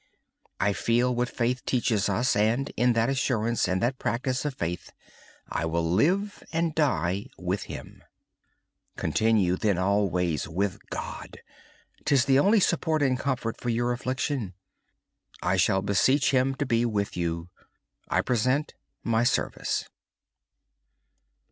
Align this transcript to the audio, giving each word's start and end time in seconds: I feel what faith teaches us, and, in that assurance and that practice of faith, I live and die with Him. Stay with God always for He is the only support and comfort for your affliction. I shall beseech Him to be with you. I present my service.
I 0.59 0.73
feel 0.73 1.13
what 1.13 1.29
faith 1.29 1.63
teaches 1.63 2.09
us, 2.09 2.35
and, 2.35 2.71
in 2.75 2.93
that 2.93 3.07
assurance 3.07 3.67
and 3.67 3.83
that 3.83 3.99
practice 3.99 4.45
of 4.45 4.55
faith, 4.55 4.91
I 5.47 5.63
live 5.65 6.41
and 6.51 6.73
die 6.73 7.27
with 7.37 7.65
Him. 7.69 8.03
Stay 8.97 9.31
with 9.37 9.61
God 9.69 9.77
always 9.77 10.45
for 10.45 10.51
He 10.63 12.13
is 12.15 12.25
the 12.25 12.39
only 12.39 12.59
support 12.59 13.03
and 13.03 13.19
comfort 13.19 13.61
for 13.61 13.69
your 13.69 13.91
affliction. 13.91 14.55
I 15.43 15.57
shall 15.57 15.83
beseech 15.83 16.31
Him 16.31 16.55
to 16.55 16.65
be 16.65 16.83
with 16.83 17.15
you. 17.15 17.49
I 18.09 18.21
present 18.21 18.73
my 19.03 19.23
service. 19.23 19.87